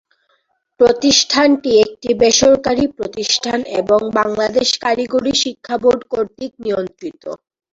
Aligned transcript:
প্রতিষ্ঠানটি 0.79 1.71
একটি 1.83 2.09
বেসরকারি 2.21 2.85
প্রতিষ্ঠান 2.97 3.59
এবং 3.79 3.99
বাংলাদেশ 4.19 4.67
কারিগরি 4.83 5.33
শিক্ষা 5.43 5.75
বোর্ড 5.83 6.01
কর্তৃক 6.11 6.51
নিয়ন্ত্রিত। 6.63 7.23